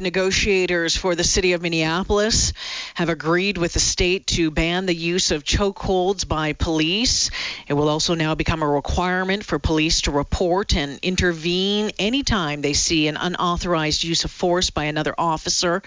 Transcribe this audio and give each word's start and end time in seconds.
Negotiators 0.00 0.96
for 0.96 1.14
the 1.14 1.24
city 1.24 1.52
of 1.52 1.62
Minneapolis 1.62 2.52
have 2.94 3.08
agreed 3.08 3.56
with 3.56 3.72
the 3.72 3.80
state 3.80 4.26
to 4.28 4.50
ban 4.50 4.86
the 4.86 4.94
use 4.94 5.30
of 5.30 5.42
chokeholds 5.42 6.26
by 6.26 6.52
police. 6.52 7.30
It 7.66 7.74
will 7.74 7.88
also 7.88 8.14
now 8.14 8.34
become 8.34 8.62
a 8.62 8.68
requirement 8.68 9.44
for 9.44 9.58
police 9.58 10.02
to 10.02 10.10
report 10.10 10.76
and 10.76 10.98
intervene 11.02 11.90
anytime 11.98 12.60
they 12.60 12.74
see 12.74 13.08
an 13.08 13.16
unauthorized 13.16 14.04
use 14.04 14.24
of 14.24 14.30
force 14.30 14.70
by 14.70 14.84
another 14.84 15.14
officer. 15.16 15.82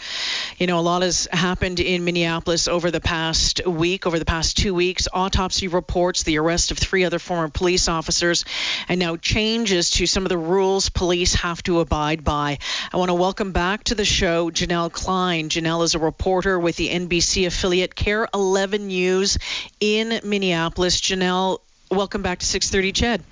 You 0.58 0.68
know, 0.68 0.80
a 0.80 0.82
lot 0.82 1.04
has 1.04 1.28
happened 1.32 1.80
in 1.80 2.04
Minneapolis 2.04 2.68
over 2.68 2.92
the 2.92 3.02
past 3.02 3.66
week, 3.66 4.08
over 4.08 4.18
the 4.18 4.26
past 4.26 4.58
two 4.58 4.74
weeks. 4.74 5.08
Autopsy 5.14 5.68
reports, 5.68 6.24
the 6.24 6.40
arrest 6.40 6.72
of 6.72 6.78
three 6.78 7.06
other 7.06 7.20
former 7.20 7.50
police 7.50 7.88
officers, 7.88 8.46
and 8.88 9.00
now 9.00 9.16
changes 9.16 9.92
to 9.92 10.08
some 10.08 10.24
of 10.24 10.30
the 10.30 10.38
rules 10.38 10.90
police 10.90 11.36
have 11.36 11.62
to 11.64 11.80
abide 11.80 12.24
by. 12.24 12.58
I 12.92 12.98
want 12.98 13.10
to 13.10 13.16
welcome 13.16 13.52
back 13.52 13.84
to 13.86 13.96
the 13.96 13.99
show 14.06 14.50
Janel 14.52 14.92
Klein. 14.92 15.50
Janel 15.50 15.84
is 15.84 15.96
a 15.96 16.00
reporter 16.00 16.60
with 16.60 16.76
the 16.76 16.90
NBC 16.90 17.48
affiliate 17.48 17.96
KARE 17.96 18.28
11 18.34 18.88
News 18.88 19.38
in 19.80 20.20
Minneapolis. 20.24 21.00
Janel, 21.00 21.60
welcome 21.92 22.22
back 22.22 22.40
to 22.40 22.46
630 22.46 22.92
CHED. 22.92 23.24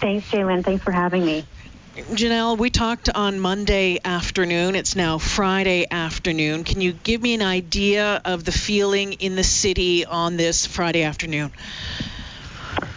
Thanks, 0.00 0.30
Jalen. 0.30 0.64
Thanks 0.64 0.84
for 0.84 0.92
having 0.92 1.24
me. 1.24 1.44
Janel, 1.96 2.56
we 2.56 2.70
talked 2.70 3.08
on 3.08 3.40
Monday 3.40 3.98
afternoon. 4.04 4.76
It's 4.76 4.94
now 4.94 5.18
Friday 5.18 5.86
afternoon. 5.90 6.62
Can 6.62 6.80
you 6.80 6.92
give 6.92 7.20
me 7.20 7.34
an 7.34 7.42
idea 7.42 8.20
of 8.24 8.44
the 8.44 8.52
feeling 8.52 9.14
in 9.14 9.34
the 9.34 9.42
city 9.42 10.04
on 10.04 10.36
this 10.36 10.64
Friday 10.64 11.02
afternoon? 11.02 11.50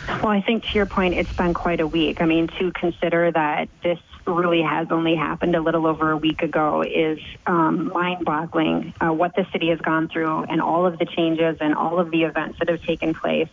Well, 0.08 0.28
I 0.28 0.42
think 0.42 0.66
to 0.66 0.74
your 0.74 0.86
point, 0.86 1.16
it's 1.16 1.34
been 1.34 1.56
quite 1.56 1.80
a 1.80 1.88
week. 1.88 2.22
I 2.22 2.26
mean, 2.26 2.48
to 2.60 2.72
consider 2.72 3.32
that 3.32 3.70
this 3.82 4.00
really 4.26 4.62
has 4.62 4.88
only 4.92 5.16
happened 5.16 5.56
a 5.56 5.62
little 5.62 5.88
over 5.88 6.12
a 6.12 6.18
week 6.18 6.42
ago 6.42 6.84
is 6.84 7.20
um, 7.46 7.92
mind-boggling. 7.94 8.94
Uh, 9.02 9.14
what 9.14 9.36
the 9.36 9.46
city 9.52 9.70
has 9.70 9.80
gone 9.80 10.08
through 10.10 10.44
and 10.44 10.62
all 10.62 10.86
of 10.86 11.00
the 11.00 11.06
changes 11.06 11.58
and 11.60 11.74
all 11.76 12.00
of 12.00 12.12
the 12.12 12.24
events 12.24 12.60
that 12.60 12.70
have 12.70 12.82
taken 12.84 13.14
place. 13.14 13.50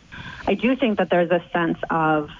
I 0.46 0.54
do 0.54 0.76
think 0.76 0.98
that 0.98 1.10
there's 1.10 1.30
a 1.30 1.42
sense 1.52 1.78
of 1.90 2.30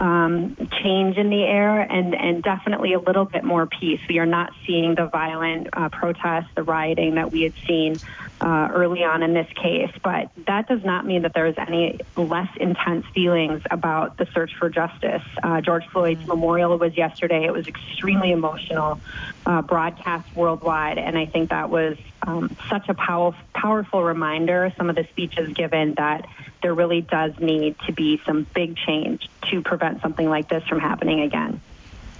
um, 0.00 0.56
change 0.82 1.18
in 1.18 1.28
the 1.28 1.42
air 1.42 1.80
and, 1.80 2.14
and 2.14 2.42
definitely 2.42 2.94
a 2.94 2.98
little 2.98 3.26
bit 3.26 3.44
more 3.44 3.66
peace. 3.66 4.00
We 4.08 4.18
are 4.18 4.26
not 4.26 4.52
seeing 4.66 4.94
the 4.94 5.06
violent 5.06 5.68
uh, 5.72 5.90
protests, 5.90 6.48
the 6.56 6.62
rioting 6.62 7.16
that 7.16 7.30
we 7.30 7.42
had 7.42 7.52
seen 7.66 8.00
uh, 8.40 8.68
early 8.72 9.04
on 9.04 9.22
in 9.22 9.34
this 9.34 9.48
case. 9.54 9.90
But 10.02 10.30
that 10.46 10.68
does 10.68 10.84
not 10.84 11.06
mean 11.06 11.22
that 11.22 11.32
there's 11.34 11.56
any 11.58 12.00
less 12.16 12.48
intense 12.56 13.06
feelings 13.14 13.62
about 13.70 14.16
the 14.16 14.26
search 14.32 14.52
for 14.58 14.68
justice. 14.68 15.22
Uh, 15.42 15.60
George 15.60 15.86
Floyd's 15.92 16.26
memorial 16.26 16.76
was 16.78 16.96
yesterday. 16.96 17.44
It 17.44 17.52
was 17.52 17.66
extremely 17.66 18.32
emotional, 18.32 19.00
uh, 19.46 19.62
broadcast 19.62 20.34
worldwide, 20.34 20.98
and 20.98 21.18
I 21.18 21.26
think 21.26 21.50
that 21.50 21.70
was 21.70 21.96
um, 22.26 22.56
such 22.68 22.88
a 22.88 22.94
pow- 22.94 23.34
powerful 23.54 24.02
reminder. 24.02 24.72
Some 24.76 24.90
of 24.90 24.96
the 24.96 25.06
speeches 25.10 25.52
given 25.54 25.94
that 25.96 26.26
there 26.62 26.74
really 26.74 27.00
does 27.00 27.32
need 27.40 27.76
to 27.86 27.92
be 27.92 28.20
some 28.26 28.46
big 28.54 28.76
change 28.76 29.28
to 29.50 29.62
prevent 29.62 30.02
something 30.02 30.28
like 30.28 30.48
this 30.48 30.62
from 30.68 30.80
happening 30.80 31.20
again. 31.20 31.60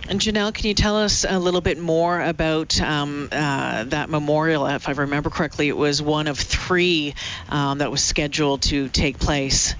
And 0.08 0.20
Janel, 0.20 0.52
can 0.52 0.66
you 0.66 0.74
tell 0.74 0.96
us 0.96 1.24
a 1.28 1.38
little 1.38 1.60
bit 1.60 1.78
more 1.78 2.20
about 2.20 2.80
um, 2.80 3.28
uh, 3.30 3.84
that 3.84 4.10
memorial? 4.10 4.66
If 4.66 4.88
I 4.88 4.92
remember 4.92 5.30
correctly, 5.30 5.68
it 5.68 5.76
was 5.76 6.02
one 6.02 6.26
of 6.26 6.38
three 6.38 7.14
um, 7.48 7.78
that 7.78 7.90
was 7.90 8.02
scheduled 8.02 8.62
to 8.62 8.88
take 8.88 9.18
place. 9.18 9.74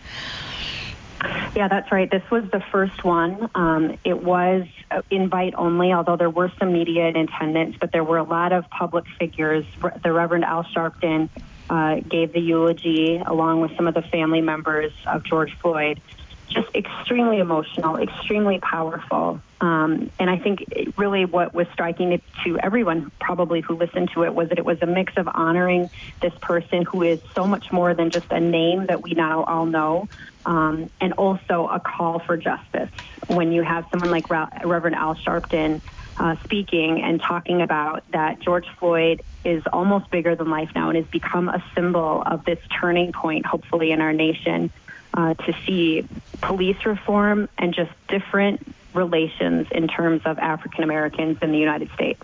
Yeah, 1.55 1.69
that's 1.69 1.91
right. 1.93 2.11
This 2.11 2.23
was 2.31 2.45
the 2.51 2.61
first 2.61 3.05
one. 3.05 3.51
Um, 3.55 3.99
it 4.05 4.23
was 4.23 4.67
invite 5.11 5.55
only, 5.57 5.93
although 5.93 6.17
there 6.17 6.31
were 6.31 6.51
some 6.59 6.73
media 6.73 7.09
in 7.09 7.17
attendance, 7.17 7.77
but 7.79 7.93
there 7.93 8.05
were 8.05 8.19
a 8.19 8.23
lot 8.23 8.53
of 8.53 8.71
public 8.71 9.05
figures. 9.19 9.65
The 10.03 10.13
Reverend 10.13 10.45
Al 10.45 10.65
Sharpton 10.65 11.29
uh, 11.69 11.97
gave 12.01 12.33
the 12.33 12.41
eulogy 12.41 13.19
along 13.25 13.61
with 13.61 13.77
some 13.77 13.87
of 13.87 13.95
the 13.95 14.03
family 14.03 14.41
members 14.41 14.93
of 15.07 15.25
George 15.25 15.57
Floyd. 15.59 16.01
Just 16.49 16.75
extremely 16.75 17.39
emotional, 17.39 17.97
extremely 17.97 18.59
powerful. 18.59 19.41
Um, 19.61 20.11
and 20.19 20.31
I 20.31 20.39
think 20.39 20.65
really 20.97 21.27
what 21.27 21.53
was 21.55 21.67
striking 21.75 22.21
to 22.45 22.59
everyone, 22.59 23.13
probably 23.21 23.61
who 23.61 23.77
listened 23.77 24.11
to 24.15 24.25
it, 24.25 24.35
was 24.35 24.49
that 24.49 24.59
it 24.59 24.65
was 24.65 24.79
a 24.81 24.87
mix 24.87 25.13
of 25.17 25.29
honoring 25.29 25.91
this 26.23 26.33
person 26.41 26.83
who 26.83 27.03
is 27.03 27.21
so 27.35 27.47
much 27.47 27.67
more 27.71 27.95
than 27.95 28.11
just 28.11 28.27
a 28.31 28.41
name 28.41 28.87
that 28.87 29.03
we 29.03 29.13
now 29.13 29.45
all 29.45 29.67
know, 29.67 30.09
um, 30.47 30.91
and 31.01 31.13
also 31.15 31.69
a 31.71 31.79
call 31.79 32.21
for 32.21 32.39
justice. 32.39 32.89
When 33.27 33.53
you 33.53 33.63
have 33.63 33.85
someone 33.91 34.11
like 34.11 34.31
Reverend 34.31 34.97
Al 34.97 35.15
Sharpton 35.17 35.83
uh, 36.17 36.37
speaking 36.45 37.03
and 37.03 37.21
talking 37.21 37.61
about 37.61 38.03
that 38.13 38.41
George 38.41 38.67
Floyd 38.79 39.23
is 39.45 39.63
almost 39.73 40.11
bigger 40.11 40.37
than 40.37 40.49
life 40.51 40.71
now 40.75 40.89
and 40.89 40.97
has 40.97 41.07
become 41.07 41.49
a 41.49 41.63
symbol 41.75 42.23
of 42.25 42.45
this 42.47 42.59
turning 42.81 43.13
point, 43.13 43.45
hopefully, 43.45 43.91
in 43.93 44.01
our 44.01 44.13
nation. 44.13 44.71
Uh, 45.13 45.35
to 45.35 45.53
see 45.67 46.07
police 46.41 46.77
reform 46.87 47.49
and 47.59 47.75
just 47.75 47.91
different 48.07 48.65
relations 48.95 49.69
in 49.71 49.89
terms 49.89 50.23
of 50.25 50.39
African 50.39 50.85
Americans 50.85 51.39
in 51.43 51.53
the 51.53 51.59
United 51.59 51.91
States. 51.93 52.23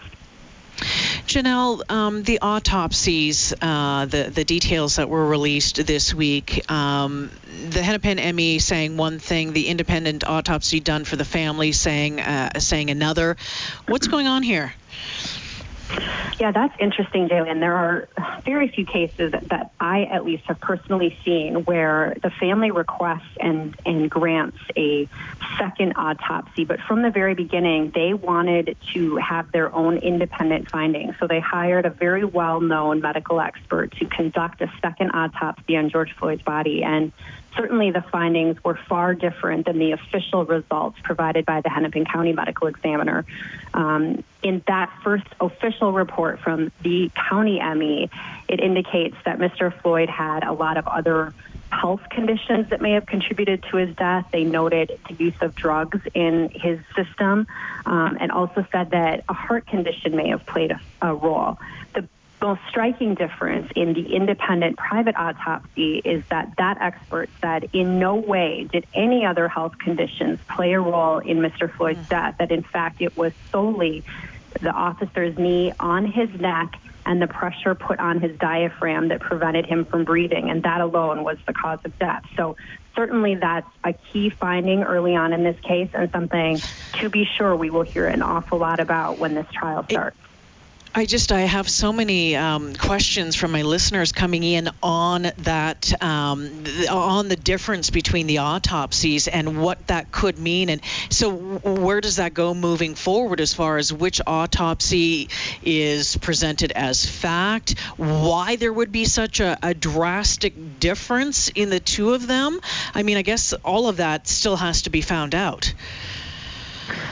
Janel, 1.26 1.90
um, 1.90 2.22
the 2.22 2.38
autopsies, 2.40 3.52
uh, 3.60 4.06
the 4.06 4.30
the 4.32 4.44
details 4.44 4.96
that 4.96 5.08
were 5.08 5.26
released 5.26 5.84
this 5.84 6.14
week, 6.14 6.70
um, 6.70 7.30
the 7.70 7.82
Hennepin 7.82 8.36
ME 8.36 8.58
saying 8.58 8.96
one 8.96 9.18
thing, 9.18 9.52
the 9.52 9.68
independent 9.68 10.24
autopsy 10.24 10.78
done 10.78 11.04
for 11.04 11.16
the 11.16 11.24
family 11.24 11.72
saying 11.72 12.20
uh, 12.20 12.60
saying 12.60 12.90
another. 12.90 13.36
What's 13.88 14.06
going 14.06 14.28
on 14.28 14.42
here? 14.42 14.72
Yeah, 16.38 16.52
that's 16.52 16.74
interesting, 16.78 17.28
Jalen. 17.28 17.60
There 17.60 17.74
are 17.74 18.08
very 18.44 18.68
few 18.68 18.84
cases 18.84 19.32
that 19.32 19.72
I 19.80 20.04
at 20.04 20.24
least 20.24 20.44
have 20.44 20.60
personally 20.60 21.16
seen 21.24 21.64
where 21.64 22.16
the 22.22 22.30
family 22.30 22.70
requests 22.70 23.36
and, 23.40 23.74
and 23.86 24.10
grants 24.10 24.58
a 24.76 25.08
second 25.58 25.94
autopsy, 25.96 26.64
but 26.64 26.80
from 26.80 27.02
the 27.02 27.10
very 27.10 27.34
beginning, 27.34 27.90
they 27.94 28.12
wanted 28.12 28.76
to 28.92 29.16
have 29.16 29.50
their 29.52 29.74
own 29.74 29.96
independent 29.98 30.68
findings. 30.70 31.14
So 31.18 31.26
they 31.26 31.40
hired 31.40 31.86
a 31.86 31.90
very 31.90 32.24
well 32.24 32.60
known 32.60 33.00
medical 33.00 33.40
expert 33.40 33.92
to 33.98 34.04
conduct 34.04 34.60
a 34.60 34.70
second 34.82 35.12
autopsy 35.12 35.76
on 35.76 35.88
George 35.88 36.14
Floyd's 36.16 36.42
body. 36.42 36.82
And 36.82 37.12
certainly 37.56 37.90
the 37.90 38.02
findings 38.02 38.62
were 38.62 38.78
far 38.88 39.14
different 39.14 39.66
than 39.66 39.78
the 39.78 39.92
official 39.92 40.44
results 40.44 40.98
provided 41.02 41.44
by 41.44 41.60
the 41.60 41.70
Hennepin 41.70 42.04
County 42.04 42.32
Medical 42.32 42.68
Examiner. 42.68 43.24
Um, 43.74 44.22
in 44.42 44.62
that 44.66 44.92
first 45.02 45.26
official 45.40 45.92
report 45.92 46.40
from 46.40 46.70
the 46.82 47.10
county 47.14 47.60
ME, 47.74 48.10
it 48.48 48.60
indicates 48.60 49.16
that 49.24 49.38
Mr. 49.38 49.72
Floyd 49.82 50.08
had 50.08 50.44
a 50.44 50.52
lot 50.52 50.76
of 50.76 50.86
other 50.86 51.34
health 51.70 52.02
conditions 52.10 52.70
that 52.70 52.80
may 52.80 52.92
have 52.92 53.06
contributed 53.06 53.62
to 53.70 53.76
his 53.76 53.94
death. 53.96 54.26
They 54.30 54.44
noted 54.44 54.98
the 55.08 55.14
use 55.14 55.34
of 55.40 55.54
drugs 55.54 56.00
in 56.14 56.50
his 56.50 56.78
system 56.94 57.46
um, 57.84 58.16
and 58.20 58.30
also 58.30 58.64
said 58.70 58.90
that 58.90 59.24
a 59.28 59.34
heart 59.34 59.66
condition 59.66 60.16
may 60.16 60.28
have 60.28 60.46
played 60.46 60.70
a, 60.70 60.80
a 61.02 61.14
role. 61.14 61.58
The 61.94 62.08
most 62.40 62.60
striking 62.68 63.14
difference 63.14 63.70
in 63.74 63.92
the 63.92 64.14
independent 64.14 64.76
private 64.76 65.16
autopsy 65.16 65.98
is 65.98 66.24
that 66.28 66.52
that 66.58 66.78
expert 66.80 67.28
said 67.40 67.68
in 67.72 67.98
no 67.98 68.16
way 68.16 68.68
did 68.70 68.86
any 68.94 69.24
other 69.24 69.48
health 69.48 69.78
conditions 69.78 70.38
play 70.48 70.72
a 70.72 70.80
role 70.80 71.18
in 71.18 71.38
Mr. 71.38 71.70
Floyd's 71.70 71.98
mm. 72.00 72.08
death, 72.08 72.36
that 72.38 72.50
in 72.50 72.62
fact 72.62 73.00
it 73.00 73.16
was 73.16 73.32
solely 73.50 74.04
the 74.60 74.70
officer's 74.70 75.36
knee 75.38 75.72
on 75.78 76.06
his 76.06 76.30
neck 76.40 76.74
and 77.04 77.22
the 77.22 77.26
pressure 77.26 77.74
put 77.74 78.00
on 78.00 78.20
his 78.20 78.36
diaphragm 78.38 79.08
that 79.08 79.20
prevented 79.20 79.64
him 79.64 79.84
from 79.84 80.04
breathing, 80.04 80.50
and 80.50 80.64
that 80.64 80.80
alone 80.80 81.22
was 81.22 81.38
the 81.46 81.52
cause 81.52 81.78
of 81.84 81.96
death. 82.00 82.24
So 82.36 82.56
certainly 82.96 83.36
that's 83.36 83.68
a 83.84 83.92
key 83.92 84.28
finding 84.30 84.82
early 84.82 85.14
on 85.14 85.32
in 85.32 85.44
this 85.44 85.58
case 85.60 85.90
and 85.94 86.10
something 86.10 86.58
to 86.94 87.08
be 87.08 87.24
sure 87.24 87.54
we 87.54 87.70
will 87.70 87.82
hear 87.82 88.06
an 88.06 88.22
awful 88.22 88.58
lot 88.58 88.80
about 88.80 89.18
when 89.18 89.34
this 89.34 89.46
trial 89.52 89.84
starts. 89.88 90.16
I 90.98 91.04
just 91.04 91.30
I 91.30 91.42
have 91.42 91.68
so 91.68 91.92
many 91.92 92.36
um, 92.36 92.74
questions 92.74 93.36
from 93.36 93.52
my 93.52 93.60
listeners 93.60 94.12
coming 94.12 94.42
in 94.42 94.70
on 94.82 95.24
that 95.40 96.02
um, 96.02 96.64
on 96.90 97.28
the 97.28 97.36
difference 97.36 97.90
between 97.90 98.26
the 98.26 98.38
autopsies 98.38 99.28
and 99.28 99.60
what 99.60 99.88
that 99.88 100.10
could 100.10 100.38
mean, 100.38 100.70
and 100.70 100.80
so 101.10 101.32
where 101.36 102.00
does 102.00 102.16
that 102.16 102.32
go 102.32 102.54
moving 102.54 102.94
forward 102.94 103.42
as 103.42 103.52
far 103.52 103.76
as 103.76 103.92
which 103.92 104.22
autopsy 104.26 105.28
is 105.62 106.16
presented 106.16 106.72
as 106.72 107.04
fact, 107.04 107.78
why 107.98 108.56
there 108.56 108.72
would 108.72 108.90
be 108.90 109.04
such 109.04 109.40
a, 109.40 109.58
a 109.62 109.74
drastic 109.74 110.80
difference 110.80 111.50
in 111.50 111.68
the 111.68 111.78
two 111.78 112.14
of 112.14 112.26
them? 112.26 112.58
I 112.94 113.02
mean, 113.02 113.18
I 113.18 113.22
guess 113.22 113.52
all 113.52 113.90
of 113.90 113.98
that 113.98 114.28
still 114.28 114.56
has 114.56 114.80
to 114.82 114.90
be 114.90 115.02
found 115.02 115.34
out. 115.34 115.74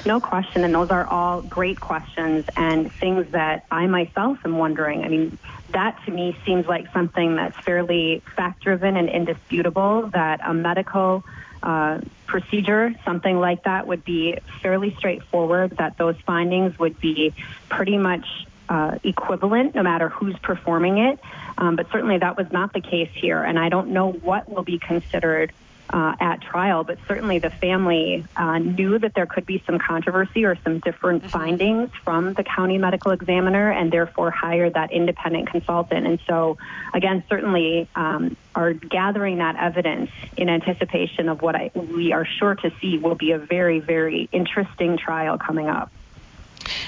No 0.07 0.21
question, 0.21 0.65
and 0.65 0.75
those 0.75 0.91
are 0.91 1.07
all 1.07 1.43
great 1.43 1.81
questions 1.81 2.45
and 2.57 2.93
things 2.93 3.31
that 3.33 3.65
I 3.71 3.87
myself 3.87 4.39
am 4.45 4.59
wondering. 4.59 5.05
I 5.05 5.09
mean, 5.09 5.39
that 5.71 5.99
to 6.05 6.11
me 6.11 6.37
seems 6.45 6.67
like 6.67 6.93
something 6.93 7.37
that's 7.37 7.59
fairly 7.59 8.23
fact 8.37 8.63
driven 8.63 8.97
and 8.97 9.09
indisputable 9.09 10.09
that 10.09 10.41
a 10.45 10.55
medical 10.55 11.25
uh, 11.63 12.01
procedure, 12.27 12.95
something 13.05 13.39
like 13.39 13.65
that 13.65 13.87
would 13.87 14.05
be 14.05 14.39
fairly 14.63 14.95
straightforward, 14.97 15.79
that 15.79 15.97
those 15.97 16.17
findings 16.27 16.79
would 16.79 17.01
be 17.01 17.33
pretty 17.69 17.97
much 17.97 18.27
uh, 18.69 18.99
equivalent 19.03 19.75
no 19.75 19.83
matter 19.83 20.09
who's 20.09 20.39
performing 20.39 20.99
it. 20.99 21.19
Um, 21.57 21.77
but 21.77 21.91
certainly 21.91 22.19
that 22.19 22.37
was 22.37 22.51
not 22.53 22.73
the 22.73 22.81
case 22.81 23.11
here. 23.15 23.43
And 23.43 23.59
I 23.59 23.69
don't 23.69 23.89
know 23.89 24.13
what 24.13 24.49
will 24.49 24.63
be 24.63 24.79
considered 24.79 25.53
uh, 25.91 26.15
at 26.19 26.41
trial, 26.41 26.85
but 26.85 26.99
certainly 27.07 27.39
the 27.39 27.51
family 27.51 28.25
uh, 28.37 28.59
knew 28.59 28.99
that 28.99 29.15
there 29.15 29.27
could 29.27 29.47
be 29.47 29.63
some 29.67 29.79
controversy 29.79 30.45
or 30.45 30.57
some 30.65 30.79
different 30.81 31.23
mm-hmm. 31.23 31.31
findings 31.31 31.91
from 32.05 32.33
the 32.35 32.45
county 32.45 32.79
medical 32.79 33.13
examiner 33.13 33.71
and 33.71 33.93
therefore 33.93 34.31
hired 34.31 34.75
that 34.75 34.93
independent 34.93 35.51
consultant. 35.51 36.07
And 36.07 36.19
so, 36.27 36.59
again, 36.93 37.23
certainly 37.29 37.89
um, 37.95 38.37
are 38.55 38.73
gathering 38.73 39.39
that 39.39 39.57
evidence 39.57 40.11
in 40.37 40.49
anticipation 40.49 41.29
of 41.29 41.43
what 41.43 41.55
I, 41.55 41.71
we 41.75 42.13
are 42.13 42.25
sure 42.25 42.55
to 42.57 42.73
see 42.81 42.99
will 42.99 43.15
be 43.15 43.33
a 43.33 43.39
very, 43.39 43.81
very 43.81 44.29
interesting 44.33 44.97
trial 44.97 45.39
coming 45.39 45.69
up. 45.69 45.91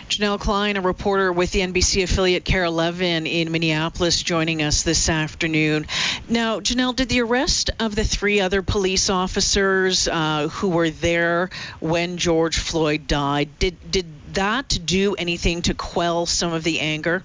Janel 0.09 0.39
Klein, 0.39 0.77
a 0.77 0.81
reporter 0.81 1.33
with 1.33 1.51
the 1.51 1.61
NBC 1.61 2.05
affiliate 2.05 2.45
KARE 2.45 2.65
11 2.65 3.27
in 3.27 3.51
Minneapolis, 3.51 4.23
joining 4.23 4.63
us 4.63 4.85
this 4.85 5.09
afternoon. 5.09 5.87
Now, 6.29 6.61
Janel, 6.61 6.95
did 6.95 7.09
the 7.09 7.23
arrest 7.23 7.71
of 7.81 7.97
the 7.97 8.05
three 8.05 8.41
other 8.41 8.63
police 8.63 9.11
officers 9.11 10.07
uh, 10.07 10.49
who 10.49 10.69
were 10.69 10.91
there 10.91 11.51
when 11.81 12.19
George 12.19 12.59
Floyd 12.59 13.09
died, 13.09 13.59
did, 13.59 13.91
did 13.91 14.07
that 14.35 14.79
do 14.85 15.17
anything 15.17 15.63
to 15.63 15.75
quell 15.75 16.25
some 16.25 16.53
of 16.53 16.63
the 16.63 16.81
anger? 16.81 17.25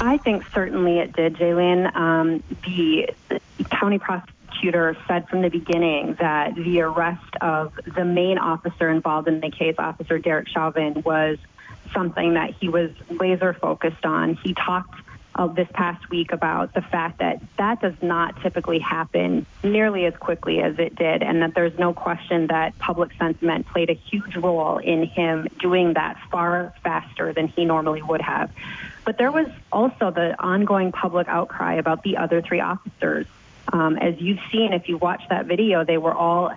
I 0.00 0.16
think 0.16 0.44
certainly 0.54 0.98
it 0.98 1.12
did, 1.12 1.36
Jalen. 1.36 1.94
Um, 1.94 2.42
the 2.64 3.10
county 3.70 3.98
prosecutor 3.98 4.41
prosecutor 4.62 4.96
said 5.08 5.28
from 5.28 5.42
the 5.42 5.48
beginning 5.48 6.16
that 6.20 6.54
the 6.54 6.80
arrest 6.82 7.36
of 7.40 7.72
the 7.84 8.04
main 8.04 8.38
officer 8.38 8.88
involved 8.88 9.26
in 9.26 9.40
the 9.40 9.50
case, 9.50 9.74
Officer 9.78 10.18
Derek 10.18 10.48
Chauvin, 10.48 11.02
was 11.04 11.38
something 11.92 12.34
that 12.34 12.54
he 12.60 12.68
was 12.68 12.90
laser 13.10 13.54
focused 13.54 14.04
on. 14.04 14.34
He 14.34 14.54
talked 14.54 14.94
uh, 15.34 15.46
this 15.48 15.68
past 15.72 16.08
week 16.10 16.32
about 16.32 16.74
the 16.74 16.82
fact 16.82 17.18
that 17.18 17.40
that 17.58 17.80
does 17.80 17.94
not 18.02 18.40
typically 18.42 18.78
happen 18.78 19.46
nearly 19.64 20.04
as 20.06 20.14
quickly 20.16 20.60
as 20.60 20.78
it 20.78 20.94
did, 20.94 21.22
and 21.22 21.42
that 21.42 21.54
there's 21.54 21.76
no 21.78 21.92
question 21.92 22.46
that 22.46 22.78
public 22.78 23.10
sentiment 23.18 23.66
played 23.66 23.90
a 23.90 23.94
huge 23.94 24.36
role 24.36 24.78
in 24.78 25.04
him 25.04 25.48
doing 25.58 25.94
that 25.94 26.18
far 26.30 26.72
faster 26.84 27.32
than 27.32 27.48
he 27.48 27.64
normally 27.64 28.02
would 28.02 28.20
have. 28.20 28.52
But 29.04 29.18
there 29.18 29.32
was 29.32 29.48
also 29.72 30.12
the 30.12 30.40
ongoing 30.40 30.92
public 30.92 31.26
outcry 31.26 31.74
about 31.74 32.04
the 32.04 32.18
other 32.18 32.40
three 32.40 32.60
officers 32.60 33.26
um, 33.72 33.96
as 33.96 34.20
you've 34.20 34.40
seen, 34.50 34.72
if 34.72 34.88
you 34.88 34.98
watch 34.98 35.22
that 35.30 35.46
video, 35.46 35.84
they 35.84 35.98
were 35.98 36.12
all 36.12 36.52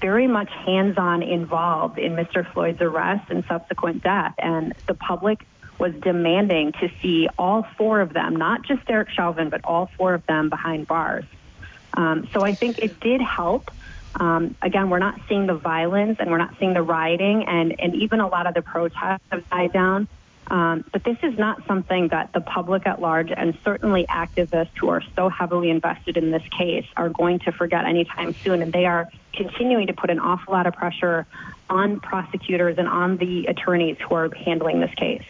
very 0.00 0.26
much 0.26 0.50
hands-on 0.50 1.22
involved 1.22 1.98
in 1.98 2.16
Mr. 2.16 2.50
Floyd's 2.52 2.80
arrest 2.80 3.30
and 3.30 3.44
subsequent 3.44 4.02
death, 4.02 4.34
and 4.38 4.74
the 4.86 4.94
public 4.94 5.46
was 5.78 5.94
demanding 5.94 6.72
to 6.72 6.90
see 7.02 7.28
all 7.38 7.66
four 7.76 8.00
of 8.00 8.12
them, 8.12 8.34
not 8.34 8.62
just 8.62 8.84
Derek 8.86 9.10
Chauvin, 9.10 9.50
but 9.50 9.60
all 9.64 9.90
four 9.96 10.14
of 10.14 10.24
them 10.26 10.48
behind 10.48 10.86
bars. 10.86 11.24
Um, 11.94 12.28
so 12.32 12.42
I 12.42 12.54
think 12.54 12.78
it 12.78 12.98
did 13.00 13.20
help. 13.20 13.70
Um, 14.14 14.56
again, 14.62 14.88
we're 14.88 14.98
not 14.98 15.20
seeing 15.28 15.46
the 15.46 15.54
violence 15.54 16.16
and 16.18 16.30
we're 16.30 16.38
not 16.38 16.54
seeing 16.58 16.72
the 16.72 16.82
rioting, 16.82 17.44
and, 17.44 17.78
and 17.78 17.94
even 17.94 18.20
a 18.20 18.28
lot 18.28 18.46
of 18.46 18.54
the 18.54 18.62
protests 18.62 19.22
have 19.30 19.48
died 19.50 19.72
down. 19.72 20.08
Um, 20.48 20.84
but 20.92 21.02
this 21.04 21.16
is 21.22 21.36
not 21.38 21.66
something 21.66 22.08
that 22.08 22.32
the 22.32 22.40
public 22.40 22.86
at 22.86 23.00
large 23.00 23.30
and 23.36 23.58
certainly 23.64 24.06
activists 24.08 24.70
who 24.78 24.88
are 24.88 25.02
so 25.16 25.28
heavily 25.28 25.70
invested 25.70 26.16
in 26.16 26.30
this 26.30 26.42
case 26.56 26.86
are 26.96 27.08
going 27.08 27.40
to 27.40 27.52
forget 27.52 27.84
anytime 27.84 28.34
soon. 28.44 28.62
And 28.62 28.72
they 28.72 28.86
are 28.86 29.10
continuing 29.32 29.88
to 29.88 29.92
put 29.92 30.10
an 30.10 30.20
awful 30.20 30.54
lot 30.54 30.66
of 30.66 30.74
pressure 30.74 31.26
on 31.68 32.00
prosecutors 32.00 32.76
and 32.78 32.86
on 32.86 33.16
the 33.16 33.46
attorneys 33.46 33.96
who 34.08 34.14
are 34.14 34.32
handling 34.34 34.80
this 34.80 34.94
case. 34.94 35.24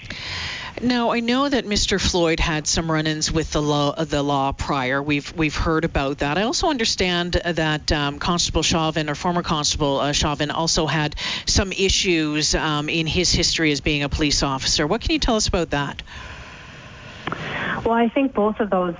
Now, 0.82 1.10
I 1.12 1.20
know 1.20 1.48
that 1.48 1.64
Mr. 1.64 1.98
Floyd 1.98 2.38
had 2.38 2.66
some 2.66 2.90
run-ins 2.90 3.32
with 3.32 3.50
the 3.50 3.62
law, 3.62 3.94
the 3.94 4.22
law 4.22 4.52
prior. 4.52 5.02
We've 5.02 5.34
we've 5.34 5.56
heard 5.56 5.86
about 5.86 6.18
that. 6.18 6.36
I 6.36 6.42
also 6.42 6.68
understand 6.68 7.32
that 7.32 7.90
um, 7.92 8.18
Constable 8.18 8.62
Chauvin, 8.62 9.08
or 9.08 9.14
former 9.14 9.42
Constable 9.42 10.00
uh, 10.00 10.12
Chauvin, 10.12 10.50
also 10.50 10.86
had 10.86 11.16
some 11.46 11.72
issues 11.72 12.54
um, 12.54 12.90
in 12.90 13.06
his 13.06 13.32
history 13.32 13.72
as 13.72 13.80
being 13.80 14.02
a 14.02 14.10
police 14.10 14.42
officer. 14.42 14.86
What 14.86 15.00
can 15.00 15.12
you 15.12 15.18
tell 15.18 15.36
us 15.36 15.48
about 15.48 15.70
that? 15.70 16.02
Well, 17.84 17.94
I 17.94 18.10
think 18.10 18.34
both 18.34 18.60
of 18.60 18.68
those 18.68 18.96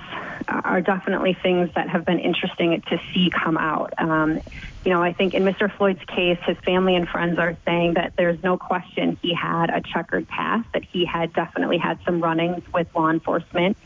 are 0.47 0.81
definitely 0.81 1.37
things 1.41 1.69
that 1.75 1.89
have 1.89 2.05
been 2.05 2.19
interesting 2.19 2.81
to 2.89 2.99
see 3.13 3.29
come 3.29 3.57
out. 3.57 3.93
Um, 3.97 4.41
you 4.85 4.93
know, 4.93 5.03
I 5.03 5.11
think 5.11 5.33
in 5.33 5.43
Mr. 5.43 5.75
Floyd's 5.75 6.03
case, 6.05 6.39
his 6.45 6.57
family 6.65 6.95
and 6.95 7.07
friends 7.07 7.37
are 7.37 7.57
saying 7.65 7.95
that 7.95 8.13
there's 8.17 8.41
no 8.41 8.57
question 8.57 9.17
he 9.21 9.33
had 9.33 9.69
a 9.69 9.81
checkered 9.81 10.27
past, 10.27 10.67
that 10.73 10.83
he 10.85 11.05
had 11.05 11.33
definitely 11.33 11.77
had 11.77 11.99
some 12.05 12.21
runnings 12.21 12.63
with 12.73 12.87
law 12.95 13.09
enforcement. 13.09 13.77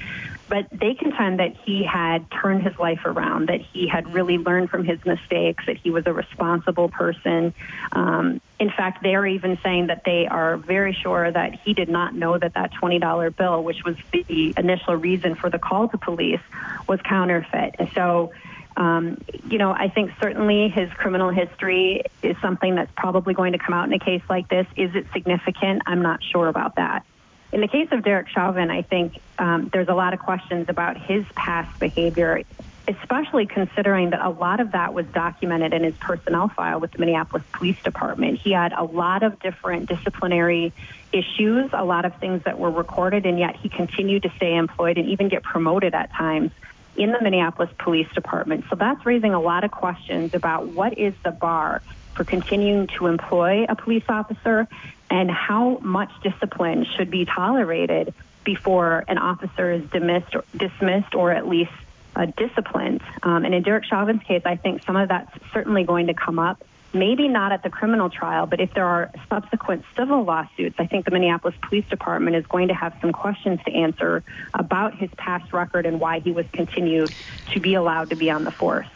But 0.51 0.68
they 0.69 0.95
contend 0.95 1.39
that 1.39 1.56
he 1.63 1.81
had 1.81 2.30
turned 2.30 2.63
his 2.63 2.77
life 2.77 3.06
around, 3.06 3.48
that 3.48 3.62
he 3.62 3.88
had 3.88 4.13
really 4.13 4.38
learned 4.38 4.69
from 4.69 4.83
his 4.83 5.00
mistakes, 5.06 5.65
that 5.65 5.77
he 5.77 5.92
was 5.92 6.06
a 6.07 6.12
responsible 6.12 6.89
person. 6.89 7.53
Um, 7.94 8.42
in 8.59 8.69
fact, 8.69 9.01
they're 9.01 9.25
even 9.25 9.57
saying 9.63 9.88
that 9.88 10.03
they 10.03 10.27
are 10.27 10.57
very 10.57 10.92
sure 10.92 11.31
that 11.31 11.62
he 11.62 11.74
did 11.74 11.88
not 11.88 12.13
know 12.13 12.38
that 12.38 12.56
that 12.56 12.74
$20 12.74 13.33
bill, 13.33 13.63
which 13.63 13.86
was 13.86 13.95
the 14.12 14.53
initial 14.57 14.98
reason 14.98 15.36
for 15.36 15.50
the 15.50 15.57
call 15.57 15.88
to 15.88 15.98
police, 15.98 16.42
was 16.86 17.00
counterfeit. 17.01 17.75
And 17.80 17.89
so, 17.95 18.33
um, 18.75 19.21
you 19.48 19.57
know, 19.57 19.71
I 19.71 19.88
think 19.88 20.12
certainly 20.21 20.68
his 20.68 20.92
criminal 20.92 21.30
history 21.30 22.03
is 22.21 22.36
something 22.42 22.75
that's 22.75 22.92
probably 22.98 23.33
going 23.33 23.53
to 23.53 23.57
come 23.57 23.74
out 23.74 23.88
in 23.88 23.94
a 23.94 24.00
case 24.00 24.24
like 24.30 24.50
this. 24.50 24.68
Is 24.75 24.95
it 24.95 25.06
significant? 25.13 25.83
I'm 25.86 26.01
not 26.01 26.21
sure 26.21 26.50
about 26.50 26.75
that. 26.75 27.06
In 27.51 27.59
the 27.59 27.68
case 27.68 27.89
of 27.92 28.03
Derek 28.03 28.30
Chauvin, 28.30 28.71
I 28.71 28.81
think 28.81 29.19
um, 29.38 29.69
there's 29.74 29.89
a 29.89 29.94
lot 29.94 30.13
of 30.13 30.19
questions 30.19 30.68
about 30.69 30.98
his 30.98 31.25
past 31.36 31.77
behavior, 31.80 32.44
especially 32.88 33.45
considering 33.45 34.12
that 34.12 34.21
a 34.21 34.30
lot 34.30 34.62
of 34.62 34.71
that 34.71 34.94
was 34.94 35.06
documented 35.07 35.74
in 35.74 35.83
his 35.83 35.95
personnel 35.98 36.48
file 36.48 36.80
with 36.80 36.92
the 36.92 37.00
Minneapolis 37.00 37.44
Police 37.51 37.81
Department. 37.83 38.39
He 38.39 38.53
had 38.53 38.71
a 38.71 38.83
lot 38.83 39.24
of 39.24 39.39
different 39.39 39.89
disciplinary 39.89 40.71
issues, 41.12 41.69
a 41.74 41.83
lot 41.83 42.06
of 42.06 42.15
things 42.18 42.44
that 42.44 42.57
were 42.57 42.71
recorded, 42.71 43.25
and 43.25 43.38
yet 43.38 43.57
he 43.57 43.68
continued 43.68 44.24
to 44.24 44.31
stay 44.38 44.56
employed 44.56 44.98
and 44.98 45.09
even 45.09 45.27
get 45.27 45.44
promoted 45.44 45.94
at 45.94 46.13
times 46.13 46.51
in 46.95 47.12
the 47.12 47.21
Minneapolis 47.21 47.69
Police 47.77 48.07
Department. 48.13 48.63
So 48.69 48.77
that's 48.77 49.06
raising 49.06 49.33
a 49.33 49.42
lot 49.42 49.65
of 49.65 49.71
questions 49.71 50.33
about 50.33 50.68
what 50.68 50.98
is 50.98 51.13
the 51.24 51.31
bar 51.31 51.81
for 52.13 52.24
continuing 52.24 52.88
to 52.88 53.08
employ 53.08 53.65
a 53.67 53.75
police 53.75 54.03
officer 54.10 54.67
and 55.12 55.30
how 55.30 55.77
much 55.80 56.10
discipline 56.24 56.86
should 56.96 57.12
be 57.12 57.25
tolerated 57.25 58.13
before 58.44 59.03
an 59.08 59.20
officer 59.20 59.72
is 59.72 59.84
dismissed 59.91 60.34
or, 60.36 60.44
dismissed 60.58 61.13
or 61.13 61.32
at 61.32 61.48
least 61.48 61.72
uh, 62.15 62.25
disciplined. 62.38 63.01
Um, 63.22 63.46
and 63.46 63.53
in 63.53 63.62
Derek 63.62 63.86
Chauvin's 63.86 64.24
case, 64.24 64.41
I 64.46 64.56
think 64.56 64.84
some 64.84 64.96
of 64.96 65.10
that's 65.10 65.32
certainly 65.53 65.84
going 65.84 66.08
to 66.08 66.13
come 66.13 66.39
up 66.39 66.63
maybe 66.94 67.27
not 67.27 67.51
at 67.51 67.63
the 67.63 67.70
criminal 67.70 68.10
trial, 68.10 68.46
but 68.46 68.60
if 68.60 68.74
there 68.74 68.86
are 68.86 69.12
subsequent 69.30 69.86
civil 69.96 70.24
lawsuits, 70.24 70.75
I 70.77 70.88
think 70.88 71.06
the 71.06 71.12
Minneapolis 71.12 71.56
Police 71.62 71.88
Department 71.89 72.36
is 72.36 72.46
going 72.48 72.68
to 72.68 72.74
have 72.74 72.94
some 73.00 73.13
questions 73.13 73.60
to 73.65 73.72
answer 73.74 74.24
about 74.53 74.96
his 74.98 75.10
past 75.18 75.53
record 75.53 75.86
and 75.86 76.01
why 76.01 76.20
he 76.20 76.32
was 76.32 76.46
continued 76.51 77.13
to 77.51 77.60
be 77.60 77.75
allowed 77.75 78.10
to 78.10 78.15
be 78.15 78.30
on 78.30 78.44
the 78.44 78.51
force. 78.51 78.88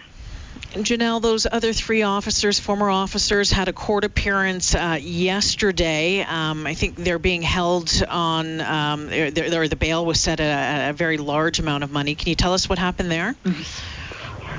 Janel, 0.73 1.21
those 1.21 1.47
other 1.49 1.71
three 1.71 2.01
officers, 2.01 2.59
former 2.59 2.89
officers, 2.89 3.51
had 3.51 3.69
a 3.69 3.73
court 3.73 4.03
appearance 4.03 4.75
uh, 4.75 4.97
yesterday. 5.01 6.21
Um, 6.21 6.67
I 6.67 6.73
think 6.73 6.95
they're 6.95 7.19
being 7.19 7.41
held 7.41 8.03
on, 8.09 8.59
um, 8.59 9.09
or, 9.09 9.31
the 9.31 9.77
bail 9.79 10.05
was 10.05 10.19
set 10.19 10.39
at 10.41 10.87
a, 10.87 10.89
a, 10.89 10.93
very 10.93 11.17
large 11.17 11.59
amount 11.59 11.85
of 11.85 11.91
money. 11.91 12.15
Can 12.15 12.29
you 12.29 12.35
tell 12.35 12.53
us 12.53 12.67
what 12.67 12.77
happened 12.77 13.09
there? 13.09 13.35
Mm-hmm. 13.45 13.95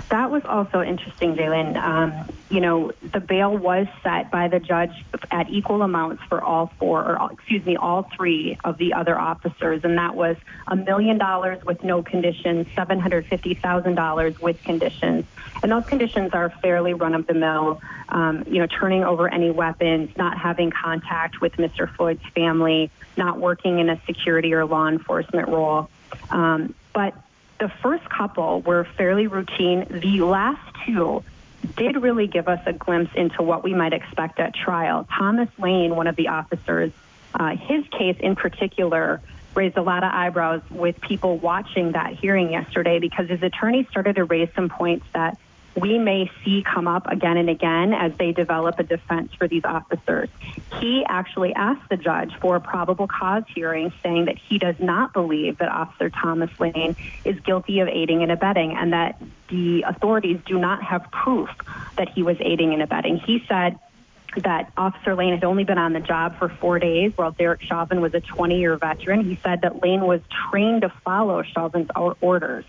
That 0.09 0.31
was 0.31 0.45
also 0.45 0.83
interesting, 0.83 1.35
Jalen. 1.35 1.77
Um, 1.77 2.29
you 2.49 2.61
know, 2.61 2.93
the 3.13 3.19
bail 3.19 3.57
was 3.57 3.89
set 4.05 4.31
by 4.31 4.47
the 4.47 4.61
judge 4.61 4.93
at 5.33 5.51
equal 5.51 5.83
amounts 5.83 6.23
for 6.25 6.41
all 6.41 6.73
four, 6.79 7.03
or 7.03 7.33
excuse 7.33 7.65
me, 7.67 7.77
all 7.77 8.09
three 8.17 8.57
of 8.63 8.79
the 8.79 8.93
other 8.93 9.19
officers, 9.19 9.83
and 9.83 9.99
that 9.99 10.15
was 10.15 10.37
a 10.69 10.77
million 10.77 11.19
dollars 11.19 11.65
with 11.65 11.83
no 11.83 12.03
conditions, 12.03 12.69
seven 12.77 13.01
hundred 13.01 13.27
fifty 13.27 13.55
thousand 13.55 13.97
dollars 13.97 14.41
with 14.41 14.63
conditions, 14.63 15.25
and 15.63 15.73
those 15.73 15.87
conditions 15.87 16.33
are 16.33 16.51
fairly 16.63 16.95
run 16.95 17.15
of 17.15 17.27
the 17.27 17.35
mill. 17.35 17.81
Um, 18.09 18.45
you 18.47 18.61
know, 18.61 18.67
turning 18.67 19.05
over 19.05 19.29
any 19.29 19.51
weapons, 19.51 20.17
not 20.17 20.39
having 20.39 20.71
contact 20.71 21.41
with 21.41 21.55
Mr. 21.55 21.93
Floyd's 21.97 22.25
family, 22.35 22.91
not 23.17 23.39
working 23.39 23.79
in 23.79 23.89
a 23.89 24.01
security 24.07 24.55
or 24.55 24.65
law 24.65 24.87
enforcement 24.89 25.49
role. 25.49 25.91
Um, 26.31 26.75
but 26.93 27.15
the 27.59 27.69
first 27.69 28.09
couple 28.09 28.61
were 28.61 28.85
fairly 28.97 29.27
routine. 29.27 29.87
The 29.91 30.21
last 30.21 30.61
two 30.85 31.25
did 31.77 32.01
really 32.03 32.27
give 32.27 32.49
us 32.49 32.61
a 32.67 32.73
glimpse 32.73 33.13
into 33.15 33.43
what 33.43 33.65
we 33.65 33.75
might 33.75 33.93
expect 33.93 34.39
at 34.39 34.55
trial. 34.55 35.07
Thomas 35.19 35.49
Lane, 35.59 35.97
one 35.97 36.07
of 36.07 36.17
the 36.17 36.29
officers, 36.29 36.93
uh, 37.35 37.57
his 37.57 37.85
case 37.89 38.17
in 38.21 38.37
particular 38.37 39.21
raised 39.57 39.77
a 39.77 39.83
lot 39.83 40.05
of 40.05 40.13
eyebrows 40.13 40.63
with 40.71 41.01
people 41.01 41.39
watching 41.39 41.93
that 41.93 42.15
hearing 42.15 42.53
yesterday 42.53 42.99
because 42.99 43.29
his 43.29 43.43
attorney 43.43 43.87
started 43.91 44.17
to 44.17 44.25
raise 44.25 44.49
some 44.55 44.69
points 44.69 45.07
that 45.15 45.39
we 45.77 45.99
may 45.99 46.31
see 46.43 46.63
come 46.63 46.89
up 46.89 47.07
again 47.07 47.37
and 47.37 47.51
again 47.51 47.93
as 47.93 48.13
they 48.19 48.33
develop 48.33 48.79
a 48.79 48.83
defense 48.83 49.31
for 49.35 49.47
these 49.47 49.65
officers. 49.65 50.29
He 50.81 51.05
actually 51.07 51.53
asked 51.55 51.89
the 51.91 51.99
judge 51.99 52.33
for 52.41 52.57
a 52.57 52.61
probable 52.61 53.07
cause 53.07 53.45
hearing, 53.55 53.93
saying 54.03 54.25
that 54.25 54.39
he 54.39 54.59
does 54.59 54.77
not 54.81 55.13
believe 55.13 55.59
that 55.59 55.69
Officer 55.69 56.09
Thomas 56.09 56.51
Lane 56.59 56.97
is 57.25 57.39
guilty 57.41 57.81
of 57.81 57.89
aiding 57.89 58.23
and 58.23 58.33
abetting 58.33 58.75
and 58.75 58.93
that 58.95 59.21
the 59.49 59.83
authorities 59.87 60.41
do 60.47 60.59
not 60.59 60.83
have 60.83 61.11
proof 61.11 61.51
that 61.99 62.09
he 62.09 62.23
was 62.23 62.37
aiding 62.41 62.73
and 62.73 62.83
abetting. 62.83 63.19
He 63.19 63.45
said, 63.47 63.79
that 64.43 64.73
Officer 64.77 65.15
Lane 65.15 65.33
had 65.33 65.45
only 65.45 65.65
been 65.65 65.79
on 65.79 65.93
the 65.93 66.01
job 66.01 66.39
for 66.39 66.49
four 66.49 66.79
days, 66.79 67.13
while 67.17 67.31
Derek 67.31 67.63
Chauvin 67.63 68.01
was 68.01 68.15
a 68.15 68.21
20 68.21 68.59
year 68.59 68.77
veteran. 68.77 69.25
He 69.25 69.37
said 69.43 69.63
that 69.63 69.83
Lane 69.83 70.03
was 70.03 70.21
trained 70.51 70.83
to 70.83 70.89
follow 71.05 71.43
Chauvin's 71.43 71.89
orders. 72.21 72.65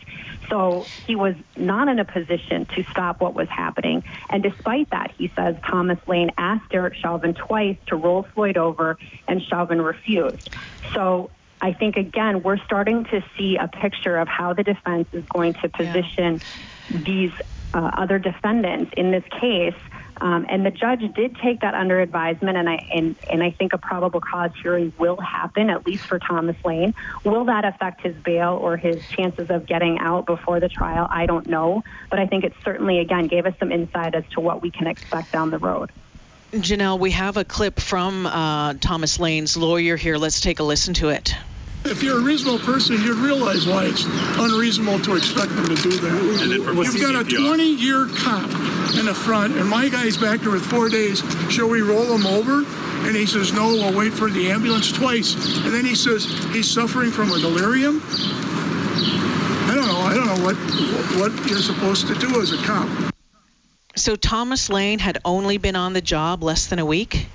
So 0.50 0.86
he 1.05 1.15
was 1.15 1.36
not 1.55 1.89
in 1.89 2.00
a 2.00 2.05
position 2.05 2.65
to 2.67 2.83
stop 2.83 3.19
what 3.19 3.33
was 3.33 3.50
happening. 3.50 4.03
And 4.29 4.41
despite 4.41 4.89
that, 4.91 5.12
he 5.17 5.27
says 5.36 5.55
Thomas 5.65 6.00
Lane 6.07 6.31
asked 6.38 6.69
Derek 6.69 6.95
Chauvin 6.95 7.33
twice 7.33 7.77
to 7.88 7.95
roll 7.95 8.24
Floyd 8.33 8.57
over, 8.57 8.97
and 9.27 9.43
Chauvin 9.43 9.81
refused. 9.81 10.50
So 10.93 11.29
I 11.62 11.74
think, 11.74 11.97
again, 11.97 12.43
we're 12.43 12.63
starting 12.63 13.03
to 13.05 13.24
see 13.38 13.57
a 13.57 13.67
picture 13.67 14.17
of 14.17 14.27
how 14.27 14.53
the 14.53 14.63
defense 14.63 15.07
is 15.12 15.25
going 15.25 15.53
to 15.55 15.69
position 15.69 16.41
yeah. 16.89 16.97
these 17.00 17.31
uh, 17.74 17.91
other 17.97 18.19
defendants 18.19 18.93
in 18.95 19.12
this 19.12 19.24
case 19.41 19.75
um, 20.19 20.45
and 20.50 20.65
the 20.65 20.71
judge 20.71 21.01
did 21.13 21.38
take 21.38 21.62
that 21.62 21.74
under 21.74 22.00
advisement, 22.00 22.57
and 22.57 22.69
I 22.69 22.86
and, 22.93 23.15
and 23.29 23.43
I 23.43 23.51
think 23.51 23.74
a 23.74 23.77
probable 23.77 24.21
cause 24.21 24.51
hearing 24.62 24.93
will 24.97 25.17
happen, 25.17 25.69
at 25.69 25.86
least 25.86 26.05
for 26.05 26.19
Thomas 26.19 26.55
Lane. 26.65 26.93
Will 27.24 27.45
that 27.45 27.65
affect 27.65 28.01
his 28.01 28.15
bail 28.15 28.53
or 28.62 28.77
his 28.77 29.05
chances 29.15 29.50
of 29.50 29.67
getting 29.67 30.00
out 30.00 30.25
before 30.25 30.59
the 30.59 30.69
trial? 30.69 31.07
I 31.09 31.25
don't 31.25 31.47
know, 31.47 31.83
but 32.09 32.19
I 32.19 32.27
think 32.27 32.43
it 32.43 32.53
certainly 32.63 33.00
again 33.00 33.27
gave 33.27 33.45
us 33.45 33.53
some 33.59 33.71
insight 33.71 34.15
as 34.15 34.24
to 34.31 34.39
what 34.39 34.62
we 34.62 34.71
can 34.71 34.88
expect 34.88 35.31
down 35.31 35.51
the 35.51 35.59
road. 35.59 35.91
Janel, 36.51 36.97
we 36.97 37.12
have 37.12 37.38
a 37.38 37.43
clip 37.43 37.79
from 37.79 38.25
uh, 38.25 38.74
Thomas 38.75 39.19
Lane's 39.19 39.57
lawyer 39.57 39.97
here. 39.97 40.17
Let's 40.17 40.39
take 40.39 40.59
a 40.59 40.63
listen 40.63 40.93
to 40.95 41.09
it. 41.09 41.36
If 41.89 42.03
you're 42.03 42.20
a 42.20 42.22
reasonable 42.22 42.60
person, 42.60 43.01
you'd 43.01 43.17
realize 43.17 43.65
why 43.65 43.86
it's 43.86 44.06
unreasonable 44.38 45.00
to 45.00 45.15
expect 45.15 45.56
them 45.56 45.74
to 45.74 45.75
do 45.75 45.91
that. 45.91 46.84
You've 46.84 47.01
got 47.01 47.15
a 47.15 47.24
20 47.24 47.63
year 47.63 48.08
cop 48.13 48.50
in 49.00 49.06
the 49.06 49.13
front, 49.13 49.56
and 49.56 49.70
my 49.70 49.88
guy's 49.88 50.17
back 50.17 50.41
there 50.41 50.51
with 50.51 50.65
four 50.65 50.89
days. 50.89 51.24
Shall 51.50 51.70
we 51.70 51.82
roll 51.82 52.13
him 52.13 52.25
over? 52.25 52.65
And 53.08 53.15
he 53.15 53.25
says, 53.25 53.53
No, 53.53 53.67
we'll 53.67 53.98
wait 53.98 54.12
for 54.12 54.29
the 54.29 54.51
ambulance 54.51 54.91
twice. 54.91 55.34
And 55.63 55.74
then 55.74 55.86
he 55.86 55.96
says 55.96 56.25
he's 56.51 56.70
suffering 56.70 57.10
from 57.10 57.32
a 57.32 57.39
delirium. 57.39 58.01
I 58.03 59.74
don't 59.74 59.88
know. 59.88 60.00
I 60.00 60.13
don't 60.13 60.27
know 60.27 60.44
what 60.44 60.56
what 61.17 61.50
you're 61.50 61.60
supposed 61.60 62.08
to 62.08 62.15
do 62.15 62.41
as 62.41 62.51
a 62.51 62.58
cop. 62.63 62.89
So 63.96 64.15
Thomas 64.15 64.70
Lane 64.70 65.00
had 65.00 65.20
only 65.24 65.58
been 65.58 65.75
on 65.75 65.94
the 65.94 66.01
job 66.01 66.44
less 66.44 66.67
than 66.67 66.79
a 66.79 66.86
week? 66.86 67.27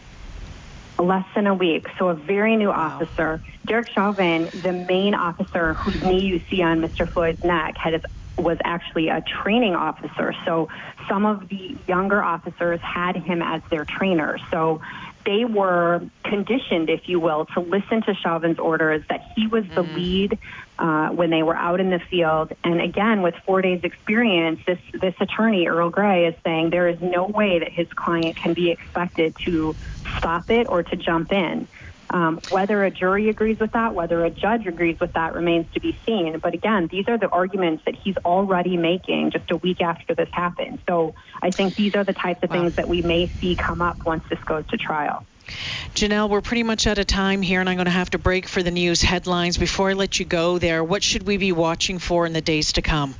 Less 1.02 1.26
than 1.34 1.46
a 1.46 1.54
week. 1.54 1.86
So 1.98 2.08
a 2.08 2.14
very 2.14 2.56
new 2.56 2.70
officer. 2.70 3.42
Derek 3.66 3.88
Chauvin, 3.88 4.48
the 4.62 4.72
main 4.72 5.14
officer 5.14 5.74
whose 5.74 6.02
knee 6.02 6.20
you 6.20 6.40
see 6.50 6.62
on 6.62 6.80
Mr. 6.80 7.08
Floyd's 7.08 7.44
neck, 7.44 7.76
had 7.76 8.04
was 8.38 8.58
actually 8.64 9.08
a 9.08 9.20
training 9.20 9.74
officer. 9.74 10.34
So 10.44 10.68
some 11.08 11.26
of 11.26 11.48
the 11.48 11.76
younger 11.86 12.22
officers 12.22 12.80
had 12.80 13.16
him 13.16 13.42
as 13.42 13.62
their 13.70 13.84
trainer. 13.84 14.38
So 14.50 14.80
they 15.24 15.44
were 15.44 16.02
conditioned, 16.24 16.90
if 16.90 17.08
you 17.08 17.20
will, 17.20 17.46
to 17.46 17.60
listen 17.60 18.02
to 18.02 18.14
Chauvin's 18.14 18.58
orders 18.58 19.04
that 19.08 19.32
he 19.36 19.46
was 19.46 19.64
the 19.68 19.84
mm. 19.84 19.94
lead 19.94 20.38
uh, 20.78 21.10
when 21.10 21.30
they 21.30 21.42
were 21.42 21.54
out 21.54 21.80
in 21.80 21.90
the 21.90 22.00
field. 22.00 22.52
And 22.64 22.80
again, 22.80 23.22
with 23.22 23.34
four 23.46 23.62
days' 23.62 23.84
experience, 23.84 24.60
this 24.66 24.78
this 24.92 25.14
attorney 25.20 25.68
Earl 25.68 25.90
Gray 25.90 26.26
is 26.26 26.34
saying 26.42 26.70
there 26.70 26.88
is 26.88 27.00
no 27.00 27.26
way 27.26 27.60
that 27.60 27.70
his 27.70 27.86
client 27.92 28.36
can 28.36 28.54
be 28.54 28.70
expected 28.70 29.36
to 29.44 29.76
stop 30.22 30.50
it 30.50 30.66
or 30.68 30.82
to 30.82 30.96
jump 30.96 31.32
in. 31.32 31.68
Um, 32.10 32.42
whether 32.50 32.84
a 32.84 32.90
jury 32.90 33.30
agrees 33.30 33.58
with 33.58 33.72
that, 33.72 33.94
whether 33.94 34.22
a 34.24 34.30
judge 34.30 34.66
agrees 34.66 34.98
with 35.00 35.14
that, 35.14 35.34
remains 35.34 35.66
to 35.72 35.80
be 35.80 35.98
seen. 36.04 36.38
But 36.40 36.52
again, 36.52 36.88
these 36.90 37.06
are 37.08 37.16
the 37.16 37.28
arguments 37.28 37.84
that 37.86 37.94
he's 37.94 38.16
already 38.18 38.76
making 38.76 39.30
just 39.30 39.50
a 39.50 39.56
week 39.56 39.80
after 39.80 40.14
this 40.14 40.28
happened. 40.30 40.80
So 40.86 41.14
I 41.40 41.50
think 41.50 41.74
these 41.74 41.94
are 41.94 42.04
the 42.04 42.12
types 42.12 42.42
of 42.42 42.50
wow. 42.50 42.60
things 42.60 42.76
that 42.76 42.86
we 42.86 43.00
may 43.00 43.32
see 43.40 43.56
come 43.56 43.80
up 43.80 44.04
once 44.04 44.24
this 44.28 44.38
goes 44.44 44.66
to 44.68 44.76
trial. 44.76 45.24
Janel, 45.94 46.28
we're 46.28 46.42
pretty 46.42 46.62
much 46.62 46.86
out 46.86 46.98
of 46.98 47.06
time 47.06 47.40
here, 47.40 47.60
and 47.60 47.68
I'm 47.68 47.76
going 47.76 47.86
to 47.86 47.90
have 47.90 48.10
to 48.10 48.18
break 48.18 48.46
for 48.46 48.62
the 48.62 48.70
news 48.70 49.00
headlines. 49.00 49.56
Before 49.56 49.90
I 49.90 49.94
let 49.94 50.18
you 50.18 50.26
go 50.26 50.58
there, 50.58 50.84
what 50.84 51.02
should 51.02 51.26
we 51.26 51.38
be 51.38 51.52
watching 51.52 51.98
for 51.98 52.26
in 52.26 52.32
the 52.32 52.40
days 52.42 52.74
to 52.74 52.82
come? 52.82 53.14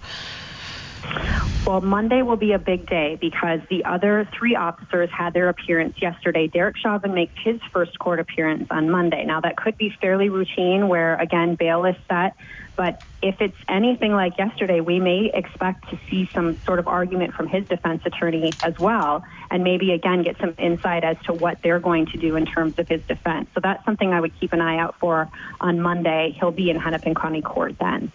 Well, 1.65 1.81
Monday 1.81 2.23
will 2.23 2.37
be 2.37 2.53
a 2.53 2.59
big 2.59 2.89
day 2.89 3.17
because 3.21 3.61
the 3.71 3.85
other 3.85 4.29
three 4.37 4.57
officers 4.57 5.09
had 5.17 5.33
their 5.33 5.49
appearance 5.49 5.95
yesterday. 6.03 6.49
Derek 6.49 6.77
Chauvin 6.77 7.15
makes 7.15 7.35
his 7.45 7.61
first 7.73 7.97
court 8.01 8.19
appearance 8.19 8.67
on 8.71 8.91
Monday. 8.91 9.25
Now, 9.25 9.41
that 9.41 9.57
could 9.57 9.79
be 9.79 9.93
fairly 10.01 10.29
routine 10.29 10.89
where, 10.89 11.15
again, 11.17 11.55
bail 11.55 11.85
is 11.85 11.95
set. 12.09 12.35
But 12.77 13.01
if 13.23 13.37
it's 13.41 13.57
anything 13.69 14.11
like 14.13 14.37
yesterday, 14.37 14.81
we 14.81 14.99
may 14.99 15.31
expect 15.33 15.89
to 15.91 16.01
see 16.11 16.29
some 16.35 16.59
sort 16.67 16.81
of 16.81 16.89
argument 16.89 17.35
from 17.35 17.47
his 17.47 17.65
defense 17.69 18.03
attorney 18.05 18.59
as 18.61 18.75
well, 18.81 19.23
and 19.49 19.63
maybe 19.63 19.93
again 19.93 20.25
get 20.25 20.37
some 20.41 20.55
insight 20.59 21.05
as 21.05 21.17
to 21.27 21.33
what 21.33 21.59
they're 21.63 21.79
going 21.79 22.07
to 22.07 22.19
do 22.19 22.35
in 22.35 22.45
terms 22.45 22.75
of 22.79 22.89
his 22.89 23.01
defense. 23.07 23.49
So 23.55 23.61
that's 23.63 23.85
something 23.85 24.13
I 24.13 24.21
would 24.21 24.33
keep 24.41 24.53
an 24.53 24.61
eye 24.61 24.79
out 24.79 24.97
for 24.99 25.31
on 25.61 25.81
Monday. 25.81 26.37
He'll 26.41 26.51
be 26.51 26.71
in 26.71 26.77
Hennepin 26.77 27.15
County 27.15 27.43
Court 27.43 27.77
then. 27.79 28.11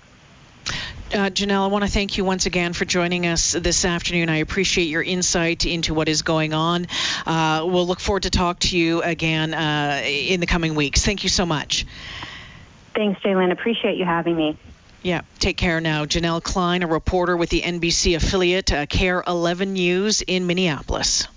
Uh, 1.14 1.30
Janel, 1.30 1.64
I 1.64 1.68
want 1.68 1.86
to 1.86 1.90
thank 1.90 2.18
you 2.18 2.26
once 2.26 2.48
again 2.48 2.74
for 2.74 2.84
joining 2.84 3.28
us 3.28 3.54
this 3.54 3.86
afternoon. 3.86 4.28
I 4.28 4.38
appreciate 4.38 4.86
your 4.86 5.02
insight 5.02 5.66
into 5.66 5.94
what 5.94 6.10
is 6.10 6.22
going 6.22 6.54
on. 6.54 6.88
Uh, 7.26 7.66
we'll 7.66 7.88
look 7.88 8.02
forward 8.02 8.24
to 8.24 8.30
talk 8.30 8.60
to 8.60 8.78
you 8.78 9.02
again 9.02 9.54
uh, 9.54 10.02
in 10.04 10.42
the 10.42 10.46
coming 10.46 10.76
weeks. 10.76 11.06
Thank 11.06 11.24
you 11.24 11.30
so 11.30 11.46
much. 11.46 11.86
Thanks, 12.94 13.22
Jalen. 13.22 13.54
Appreciate 13.54 13.98
you 13.98 14.04
having 14.04 14.36
me. 14.36 14.58
Yeah, 15.02 15.22
take 15.40 15.56
care 15.56 15.80
now. 15.80 16.04
Janel 16.04 16.44
Klein, 16.44 16.84
a 16.84 16.88
reporter 16.88 17.38
with 17.38 17.50
the 17.52 17.62
NBC 17.62 18.18
affiliate 18.18 18.74
uh, 18.74 18.86
KARE 18.86 19.24
11 19.26 19.74
News 19.74 20.22
in 20.22 20.46
Minneapolis. 20.46 21.30